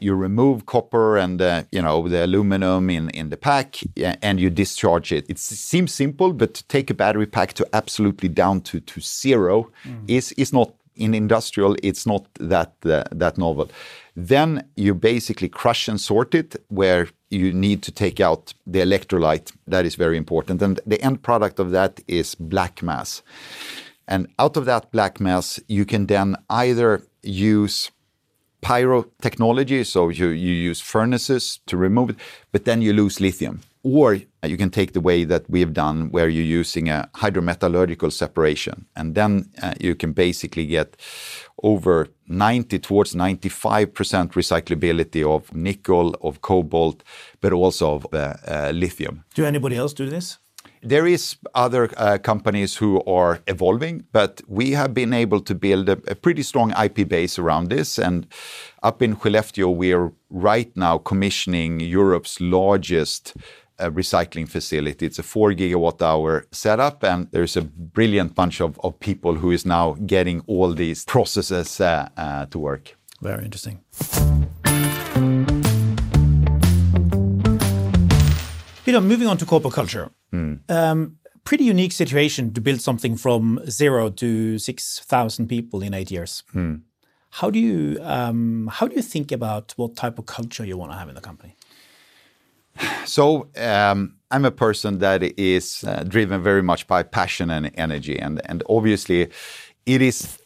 [0.00, 3.80] you remove copper and uh, you know the aluminum in, in the pack
[4.22, 5.26] and you discharge it.
[5.28, 9.70] It seems simple, but to take a battery pack to absolutely down to, to zero
[9.84, 10.04] mm.
[10.08, 11.76] is is not in industrial.
[11.82, 13.70] It's not that uh, that novel.
[14.16, 19.52] Then you basically crush and sort it, where you need to take out the electrolyte.
[19.66, 23.22] That is very important, and the end product of that is black mass.
[24.08, 27.92] And out of that black mass, you can then either use
[28.62, 32.16] pyrotechnology, so you, you use furnaces to remove it,
[32.52, 33.60] but then you lose lithium.
[33.82, 38.84] Or you can take the way that we've done, where you're using a hydrometallurgical separation,
[38.94, 40.96] and then uh, you can basically get
[41.62, 43.86] over 90 towards 95%
[44.32, 47.02] recyclability of nickel, of cobalt,
[47.40, 49.24] but also of uh, uh, lithium.
[49.34, 50.38] Do anybody else do this?
[50.82, 55.90] There is other uh, companies who are evolving, but we have been able to build
[55.90, 57.98] a, pretty strong IP base around this.
[57.98, 58.26] And
[58.82, 63.34] up in Skellefteå, we are right now commissioning Europe's largest
[63.78, 65.06] a recycling facility.
[65.06, 69.64] It's a four gigawatt hour setup, and there's a brilliant bunch of, people who is
[69.64, 72.96] now getting all these processes uh, uh, to work.
[73.22, 73.80] Very interesting.
[78.84, 80.10] Peter, moving on to corporate culture.
[80.32, 80.70] Mm.
[80.70, 86.42] Um, pretty unique situation to build something from zero to 6,000 people in eight years.
[86.54, 86.82] Mm.
[87.30, 90.90] How do you um, how do you think about what type of culture you want
[90.92, 91.54] to have in the company?
[93.04, 98.18] So um, I'm a person that is uh, driven very much by passion and energy,
[98.18, 99.28] and and obviously,
[99.86, 100.39] it is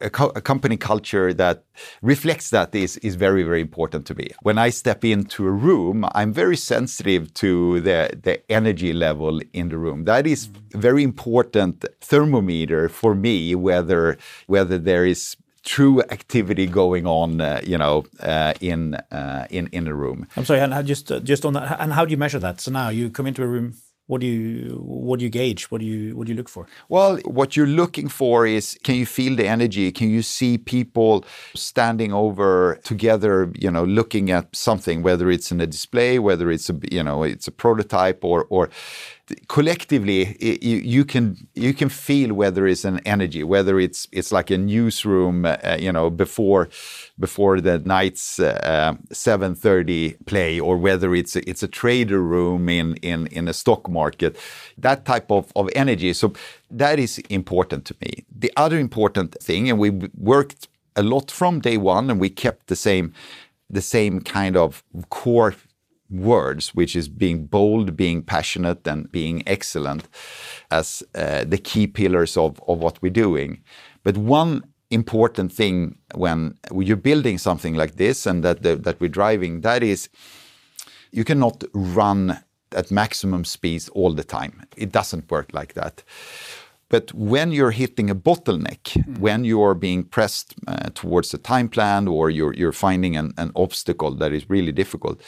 [0.00, 1.64] a, co a, company culture that
[2.02, 4.28] reflects that is is very very important to me.
[4.42, 9.68] When I step into a room, I'm very sensitive to the the energy level in
[9.68, 10.04] the room.
[10.04, 14.16] That is very important thermometer for me whether
[14.46, 19.86] whether there is true activity going on, uh, you know, uh, in uh, in in
[19.86, 20.26] a room.
[20.36, 22.60] I'm sorry, and just uh, just on that, and how do you measure that?
[22.60, 23.74] So now you come into a room.
[24.08, 25.70] What do you what do you gauge?
[25.70, 26.66] What do you what do you look for?
[26.88, 29.92] Well, what you're looking for is can you feel the energy?
[29.92, 33.52] Can you see people standing over together?
[33.54, 37.22] You know, looking at something, whether it's in a display, whether it's a you know
[37.22, 38.70] it's a prototype or or
[39.48, 44.50] collectively you, you, can you can feel whether it's an energy whether it's it's like
[44.50, 46.68] a newsroom uh, you know before
[47.18, 52.96] before the night's uh, 7:30 play or whether it's a, it's a trader room in
[52.96, 54.36] in in a stock market
[54.78, 56.12] that type of of energy.
[56.12, 56.32] So
[56.70, 58.24] that is important to me.
[58.30, 62.66] The other important thing and we worked a lot from day one and we kept
[62.68, 63.12] the same
[63.70, 65.54] the same kind of core
[66.10, 70.08] words, which is being bold, being passionate, and being excellent
[70.70, 73.62] as uh, the key pillars of, of what we're doing.
[74.02, 79.08] But one important thing when you're building something like this and that, the, that we're
[79.08, 80.08] driving, that is
[81.10, 82.38] you cannot run
[82.72, 84.62] at maximum speeds all the time.
[84.76, 86.02] It doesn't work like that.
[86.90, 89.18] But when you're hitting a bottleneck, mm.
[89.18, 93.52] when you're being pressed uh, towards a time plan or you're, you're finding an, an
[93.54, 95.20] obstacle that is really difficult,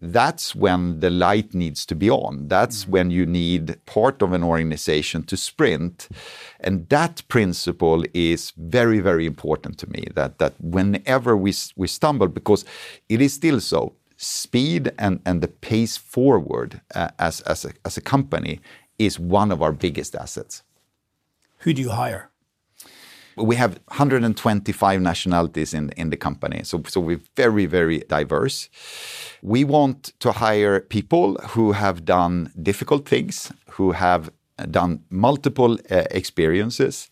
[0.00, 2.48] that's when the light needs to be on.
[2.48, 2.88] That's mm.
[2.88, 6.08] when you need part of an organization to sprint.
[6.60, 12.28] And that principle is very, very important to me that, that whenever we, we stumble,
[12.28, 12.64] because
[13.08, 17.96] it is still so, speed and, and the pace forward uh, as, as, a, as
[17.96, 18.60] a company
[18.98, 20.62] is one of our biggest assets.
[21.58, 22.30] Who do you hire?
[23.38, 26.62] We have 125 nationalities in, in the company.
[26.64, 28.68] So, so we're very, very diverse.
[29.42, 34.30] We want to hire people who have done difficult things, who have
[34.70, 37.10] done multiple uh, experiences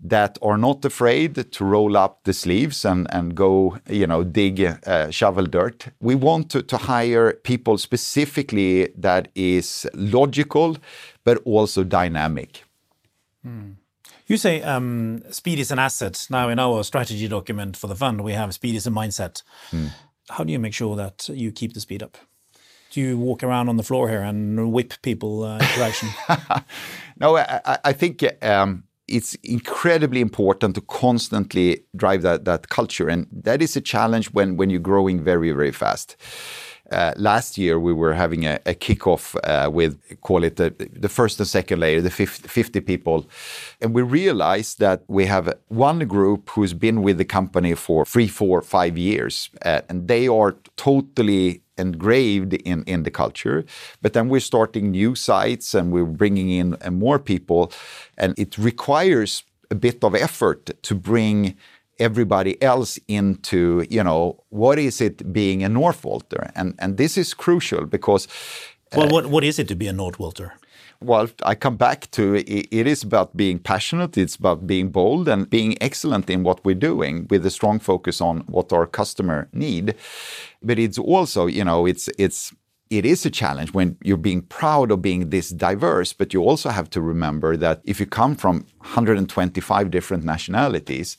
[0.00, 4.60] that are not afraid to roll up the sleeves and, and go, you know, dig,
[4.86, 5.88] uh, shovel dirt.
[6.00, 10.76] We want to, to hire people specifically that is logical,
[11.24, 12.62] but also dynamic.
[13.44, 13.77] Mm.
[14.28, 16.26] You say um, speed is an asset.
[16.28, 19.42] Now, in our strategy document for the fund, we have speed is a mindset.
[19.72, 19.90] Mm.
[20.28, 22.18] How do you make sure that you keep the speed up?
[22.90, 26.10] Do you walk around on the floor here and whip people uh, interaction?
[27.18, 33.08] no, I, I think um, it's incredibly important to constantly drive that, that culture.
[33.08, 36.16] And that is a challenge when, when you're growing very, very fast.
[36.90, 41.08] Uh, last year, we were having a, a kickoff uh, with, call it the, the,
[41.08, 43.26] first and second layer, the 50, 50, people.
[43.80, 48.28] And we realized that we have one group who's been with the company for three,
[48.28, 53.64] four, five years, uh, and they are totally engraved in, in the culture.
[54.02, 57.72] But then we're starting new sites and we're bringing in uh, more people.
[58.16, 61.56] And it requires a bit of effort to bring
[61.98, 66.50] everybody else into, you know, what is it being a Northvolter?
[66.54, 68.28] And and this is crucial because
[68.94, 70.52] Well, uh, what what is it to be a Northvolter?
[71.00, 75.28] Well, I come back to it, it is about being passionate, it's about being bold
[75.28, 79.48] and being excellent in what we're doing with a strong focus on what our customer
[79.52, 79.94] need.
[80.60, 82.52] But it's also, you know, it's it's
[82.90, 86.70] it is a challenge when you're being proud of being this diverse, but you also
[86.70, 91.16] have to remember that if you come from 125 different nationalities,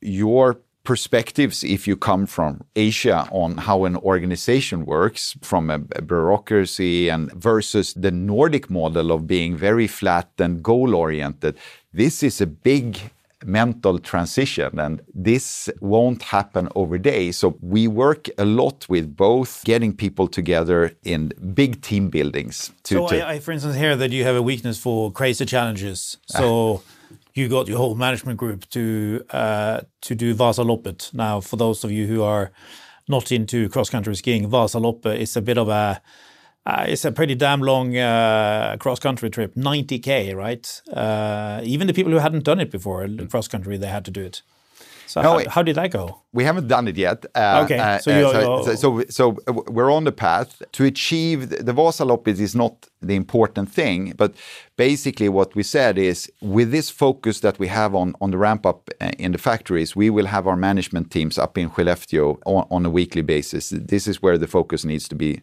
[0.00, 7.08] your perspectives if you come from Asia on how an organization works from a, bureaucracy
[7.08, 11.56] and versus the Nordic model of being very flat and goal oriented.
[11.92, 12.98] This is a big
[13.44, 19.64] mental transition and this won't happen over day so we work a lot with both
[19.64, 23.96] getting people together in big team buildings to, so to I, I, for instance hear
[23.96, 26.82] that you have a weakness for crazy challenges so
[27.40, 31.12] you got your whole management group to uh, to do Vasaloppet.
[31.14, 32.50] Now, for those of you who are
[33.08, 36.00] not into cross country skiing, Vasaloppet is a bit of a
[36.66, 40.82] Uh, it's a pretty damn long uh, cross country trip, 90k, right?
[40.92, 44.20] Uh, even the people who hadn't done it before, cross country, they had to do
[44.20, 44.42] it.
[45.10, 46.20] So no, how, how, did that go?
[46.32, 47.26] We haven't done it yet.
[47.34, 49.36] Uh, okay, uh, so, uh, so, so, so,
[49.66, 54.34] we're on the path to achieve the Vasaloppet is not the important thing, but
[54.76, 58.64] basically what we said is with this focus that we have on on the ramp
[58.64, 62.64] up uh, in the factories, we will have our management teams up in Skellefteå on,
[62.70, 63.70] on a weekly basis.
[63.70, 65.40] This is where the focus needs to be,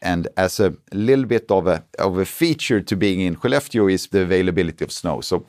[0.00, 4.06] and as a little bit of a of a feature to being in Skellefteå is
[4.06, 5.20] the availability of snow.
[5.20, 5.44] So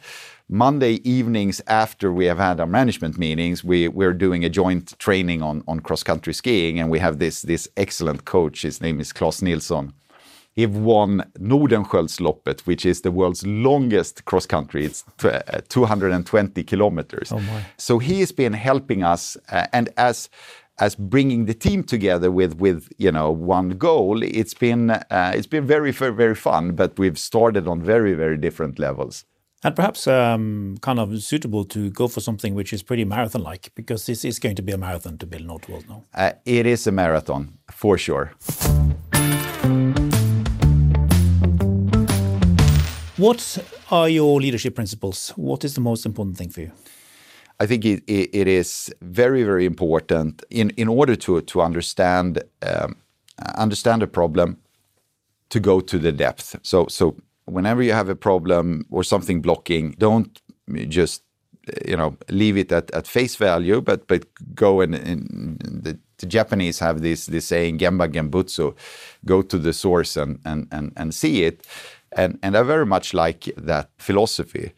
[0.54, 5.42] Monday evenings after we have had our management meetings, we, we're doing a joint training
[5.42, 8.64] on, on cross country skiing, and we have this, this excellent coach.
[8.64, 9.94] His name is Klaus Nilsson.
[10.52, 14.84] He won Nordenskiöldsloppet, which is the world's longest cross country.
[14.84, 17.32] It's uh, 220 kilometers.
[17.32, 17.42] Oh
[17.78, 20.30] so he has been helping us, uh, and as
[20.80, 25.48] as bringing the team together with with you know one goal, it's been uh, it's
[25.48, 26.76] been very very very fun.
[26.76, 29.24] But we've started on very very different levels.
[29.64, 33.72] And perhaps um, kind of suitable to go for something which is pretty marathon like,
[33.76, 36.04] because this is going to be a marathon to build Northvolt now.
[36.16, 38.32] Uh, it is a marathon, for sure.
[43.18, 45.30] What are your leadership principles?
[45.36, 46.72] What is the most important thing for you?
[47.60, 52.42] I think it, it, it is very, very important in, in order to, to understand
[52.64, 52.96] um,
[53.56, 54.58] understand a problem
[55.50, 56.56] to go to the depth.
[56.64, 57.16] So, so
[57.52, 60.42] whenever you have a problem or something blocking, don't
[60.88, 61.24] just
[61.88, 64.26] you know leave it at, at face value, but but
[64.56, 68.76] go and, and the, the, Japanese have this this saying gemba genbutsu,
[69.26, 71.68] go to the source and and and, and see it,
[72.14, 74.74] and and I very much like that philosophy.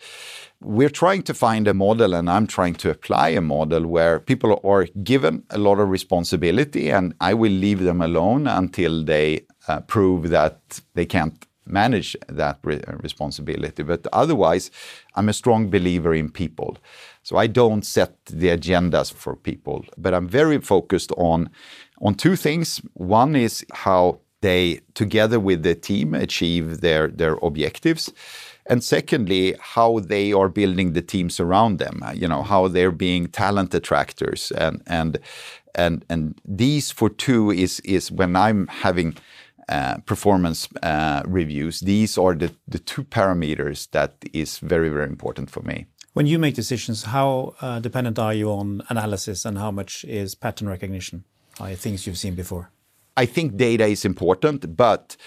[0.61, 4.61] We're trying to find a model, and I'm trying to apply a model where people
[4.63, 9.82] are given a lot of responsibility, and I will leave them alone until they uh,
[9.82, 13.84] prove that they can't manage that re uh, responsibility.
[13.84, 14.72] But otherwise,
[15.16, 16.78] I'm a strong believer in people.
[17.24, 21.49] So I don't set the agendas for people, but I'm very focused on
[22.01, 22.82] on two things.
[22.93, 28.11] One is how they, together with the team, achieve their their objectives.
[28.66, 32.01] And secondly, how they are building the teams around them.
[32.01, 35.20] Uh, you know how they're being talent attractors, and and
[35.76, 39.16] and and these for two is is when I'm having
[39.70, 41.80] uh, performance uh, reviews.
[41.80, 45.86] These are the, the two parameters that is very, very important for me.
[46.14, 50.36] When you make decisions, how uh, dependent are you on analysis and how much is
[50.36, 51.24] pattern recognition?
[51.59, 52.72] Are things you've seen before?
[53.16, 55.18] I think data is important, but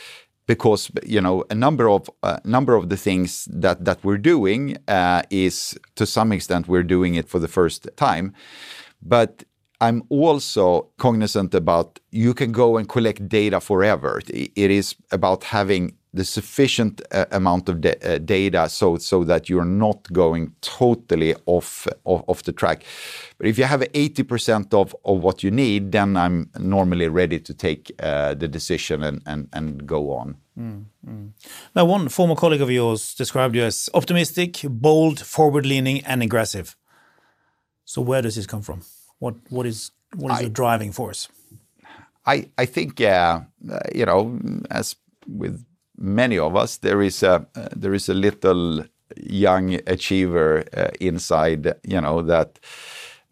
[0.46, 4.78] because you know a number of uh, number of the things that that we're doing
[4.88, 8.32] uh, is to some extent we're doing it for the first time,
[9.02, 9.44] but
[9.80, 14.20] I'm also cognizant about you can go and collect data forever.
[14.28, 19.66] It is about having the sufficient uh, amount of uh, data so so that you're
[19.66, 22.84] not going totally off, off, off the track.
[23.36, 27.52] But if you have 80% of, of what you need, then I'm normally ready to
[27.52, 30.36] take uh, the decision and, and, and go on.
[30.58, 31.30] Mm, mm.
[31.74, 36.76] Now, one former colleague of yours described you as optimistic, bold, forward-leaning, and aggressive.
[37.84, 38.80] So where does this come from?
[39.18, 41.28] What what is what is I, the driving force?
[42.26, 43.40] I I think uh,
[43.94, 44.38] you know
[44.70, 44.96] as
[45.26, 45.64] with
[45.98, 48.84] many of us there is a uh, there is a little
[49.16, 52.58] young achiever uh, inside you know that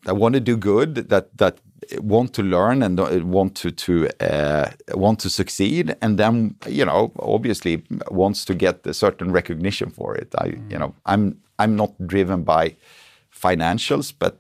[0.05, 1.59] that want to do good that that
[1.99, 2.99] want to learn and
[3.31, 8.87] want to to uh, want to succeed and then you know obviously wants to get
[8.87, 10.71] a certain recognition for it i mm.
[10.71, 12.75] you know i'm i'm not driven by
[13.45, 14.37] financials, but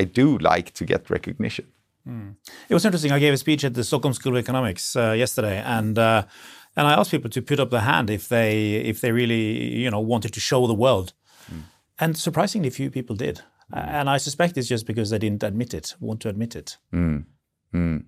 [0.00, 1.66] I do like to get recognition.
[2.08, 2.36] Mm.
[2.68, 3.12] It was interesting.
[3.12, 6.22] I gave a speech at the Stockholm School of Economics uh, yesterday, and uh,
[6.76, 9.90] and I asked people to put up their hand if they if they really you
[9.90, 11.12] know wanted to show the world,
[11.52, 11.62] mm.
[11.98, 13.42] and surprisingly few people did.
[13.72, 13.88] Mm.
[13.88, 16.78] And I suspect it's just because they didn't admit it, want to admit it.
[16.90, 17.18] Hmm.
[17.72, 17.98] Hmm.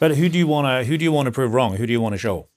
[0.00, 1.76] But who do you want to who do you want to prove wrong?
[1.76, 2.48] Who do you want to show?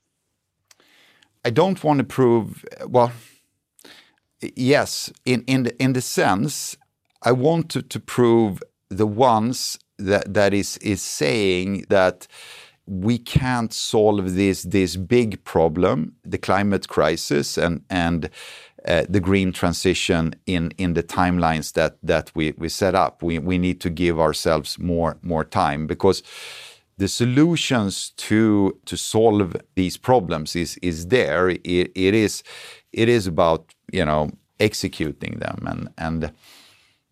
[1.46, 3.12] I don't want to prove well.
[4.56, 6.78] Yes, in in the, in the sense
[7.22, 12.28] I want to, to prove the ones that, that is, is saying that
[12.86, 18.30] we can't solve this, this big problem, the climate crisis and, and
[18.88, 23.22] uh, the green transition in, in the timelines that, that we, we set up.
[23.22, 26.24] We, we need to give ourselves more, more time because
[26.98, 31.50] the solutions to, to solve these problems is, is there.
[31.50, 32.42] It, it, is,
[32.94, 36.32] it is about, you know, executing them and, and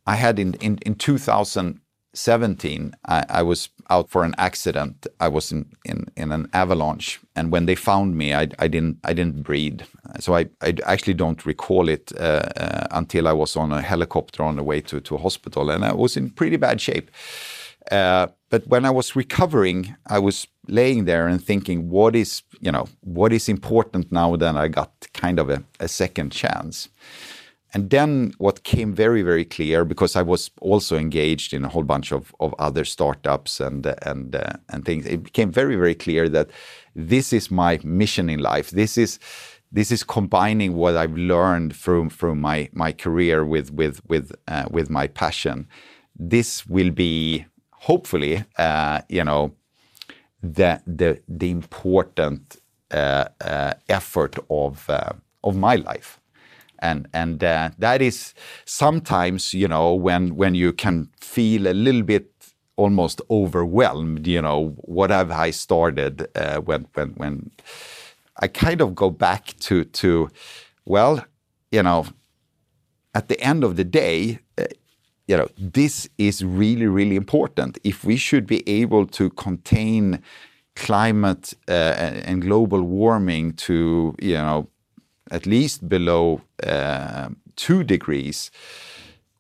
[0.06, 1.82] I had in, in, in 2016
[2.16, 5.06] 17, I, I, was out for an accident.
[5.20, 9.00] I was in, in, in an avalanche, and when they found me, I, I didn't
[9.04, 9.82] I didn't breathe.
[10.20, 14.44] So I, I actually don't recall it uh, uh, until I was on a helicopter
[14.44, 17.12] on the way to to a hospital, and I was in pretty bad shape.
[17.92, 22.72] Uh, but when I was recovering, I was laying there and thinking, what is you
[22.72, 26.90] know what is important now that I got kind of a, a second chance.
[27.76, 31.84] And then what came very, very clear, because I was also engaged in a whole
[31.84, 36.30] bunch of, of other startups and and uh, and things, it became very, very clear
[36.30, 36.52] that
[36.96, 38.70] this is my mission in life.
[38.72, 39.20] This is
[39.74, 44.68] this is combining what I've learned from from my my career with with with uh,
[44.72, 45.68] with my passion.
[46.16, 49.52] This will be hopefully, uh, you know,
[50.42, 52.56] the the the important
[52.92, 55.12] uh, uh, effort of uh,
[55.44, 56.22] of my life
[56.90, 58.34] and and uh, that is
[58.66, 62.26] sometimes you know when when you can feel a little bit
[62.78, 64.60] almost overwhelmed you know
[64.96, 67.34] what have i started uh, when when when
[68.44, 70.30] i kind of go back to to
[70.86, 71.24] well
[71.72, 72.06] you know
[73.14, 74.66] at the end of the day uh,
[75.28, 77.78] you know this is really really important.
[77.84, 80.22] If we should be able to contain
[80.76, 84.68] climate uh, and global warming to you know
[85.32, 88.52] at least below uh, two degrees,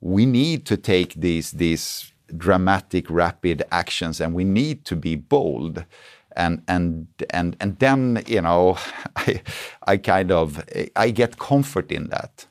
[0.01, 5.85] we need to take these these dramatic, rapid actions, and we need to be bold.
[6.35, 8.77] And and and and then you know,
[9.15, 9.41] I
[9.87, 10.63] I kind of
[10.95, 12.47] I get comfort in that.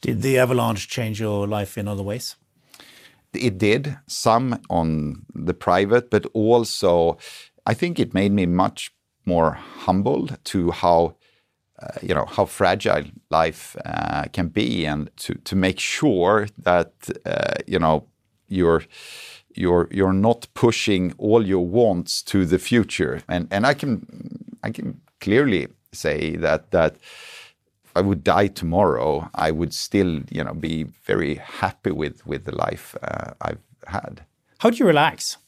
[0.00, 2.36] Did the avalanche change your life in other ways?
[3.34, 7.18] It did some on the private, but also
[7.66, 8.92] I think it made me much
[9.26, 11.17] more humble to how
[11.80, 16.92] uh, you know how fragile life uh, can be, and to to make sure that
[17.24, 18.06] uh, you know
[18.48, 18.82] you're
[19.54, 23.20] you're you're not pushing all your wants to the future.
[23.28, 24.06] And and I can
[24.62, 26.96] I can clearly say that that
[27.94, 32.54] I would die tomorrow, I would still you know be very happy with with the
[32.54, 34.24] life uh, I've had.
[34.58, 35.38] How do you relax?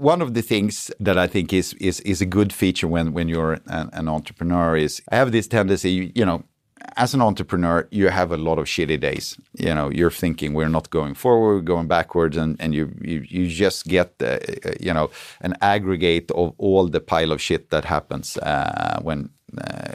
[0.00, 3.28] One of the things that I think is is is a good feature when when
[3.28, 6.42] you're an, an entrepreneur is I have this tendency, you, know,
[6.96, 9.36] as an entrepreneur, you have a lot of shitty days.
[9.58, 13.24] You know, you're thinking we're not going forward, we're going backwards, and and you you,
[13.28, 14.38] you just get uh,
[14.80, 19.28] you know an aggregate of all the pile of shit that happens uh, when uh,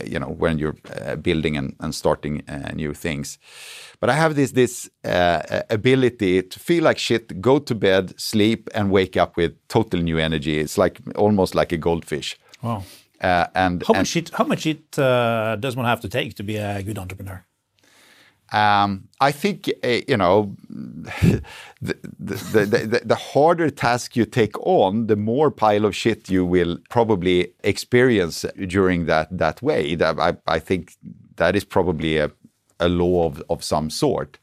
[0.06, 3.40] you know when you're uh, building and, and starting uh, new things.
[4.00, 8.70] But I have this this uh, ability to feel like shit, go to bed, sleep,
[8.74, 10.60] and wake up with total new energy.
[10.60, 12.38] It's like almost like a goldfish.
[12.62, 12.84] Wow.
[13.22, 16.36] Uh, and how much and, it how much it uh, does one have to take
[16.36, 17.46] to be a good entrepreneur?
[18.56, 21.42] Um, I think uh, you know the,
[21.82, 26.78] the, the, the, harder task you take on, the more pile of shit you will
[26.90, 29.96] probably experience during that that way.
[29.96, 30.94] That I, I think
[31.36, 32.32] that is probably a
[32.80, 34.38] a law of, of some sort.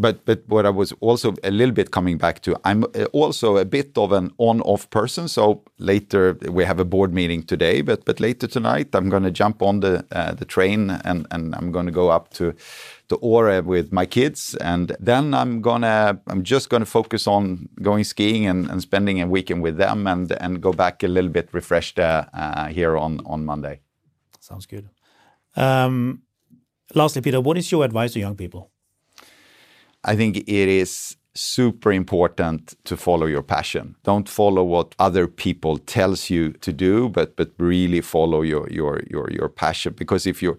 [0.00, 3.56] But but what I was also a little bit coming back to, I'm uh, also
[3.56, 5.28] a bit of an on-off person.
[5.28, 9.32] So later we have a board meeting today, but but later tonight I'm going to
[9.32, 12.54] jump on the uh, the train and and I'm going to go up to
[13.08, 18.04] to Åre with my kids, and then I'm gonna I'm just gonna focus on going
[18.04, 21.48] skiing and, and spending a weekend with them, and and go back a little bit
[21.52, 23.80] refreshed uh, uh, here on on Monday.
[24.40, 24.88] Sounds good.
[25.56, 26.22] Um,
[26.94, 28.70] Lastly, Peter, what is your advice to young people?
[30.08, 33.94] I think it is super important to follow your passion.
[34.04, 39.02] Don't follow what other people tells you to do, but but really follow your your
[39.10, 39.94] your your passion.
[39.98, 40.58] Because if you're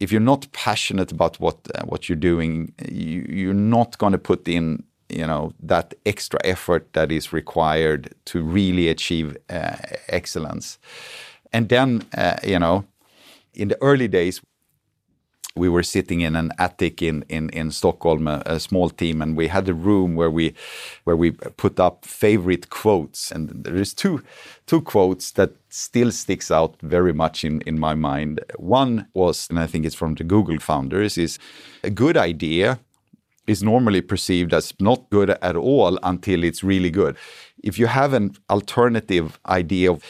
[0.00, 4.18] if you're not passionate about what uh, what you're doing, you, you're not going to
[4.18, 9.76] put in you know that extra effort that is required to really achieve uh,
[10.08, 10.78] excellence.
[11.52, 12.84] And then uh, you know,
[13.54, 14.42] in the early days,
[15.54, 19.36] we were sitting in an attic in in in Stockholm, a, a, small team, and
[19.36, 20.54] we had a room where we
[21.04, 24.22] where we put up favorite quotes, and there is two
[24.66, 28.40] two quotes that still sticks out very much in in my mind.
[28.56, 31.38] One was, and I think it's from the Google founders, is
[31.82, 32.78] a good idea
[33.48, 37.16] is normally perceived as not good at all until it's really good.
[37.64, 40.04] If you have an alternative idea of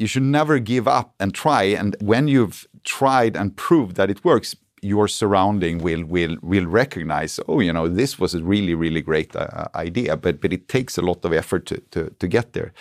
[0.00, 1.64] you should never give up and try.
[1.64, 7.40] And when you've tried and proved that it works, your surrounding will will will recognize
[7.48, 10.98] oh you know this was a really really great uh, idea but but it takes
[10.98, 12.72] a lot of effort to to, to get there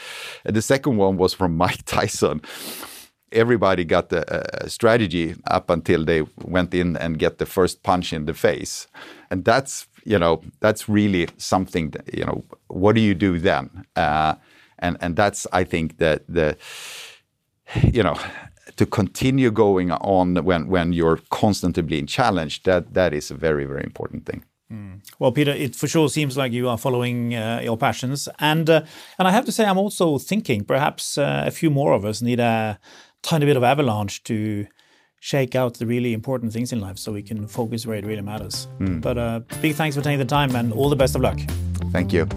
[0.45, 2.41] and the second one was from mike tyson
[3.32, 8.12] everybody got the uh, strategy up until they went in and get the first punch
[8.12, 8.88] in the face
[9.30, 11.91] and that's you know, that's really something.
[11.91, 13.86] That, you know, what do you do then?
[13.95, 14.36] Uh,
[14.80, 16.58] and and that's I think that the,
[17.84, 18.18] you know,
[18.80, 22.63] to continue going on when when you're constantly being challenged.
[22.63, 24.43] That that is a very very important thing.
[24.71, 25.01] Mm.
[25.19, 28.82] Well, Peter, it for sure seems like you are following uh, your passions, and uh,
[29.17, 32.21] and I have to say, I'm also thinking perhaps uh, a few more of us
[32.21, 32.80] need a
[33.21, 34.65] tiny bit of avalanche to
[35.19, 38.21] shake out the really important things in life, so we can focus where it really
[38.21, 38.67] matters.
[38.80, 39.01] Mm.
[39.01, 41.39] But uh, big thanks for taking the time, and all the best of luck.
[41.91, 42.27] Thank you.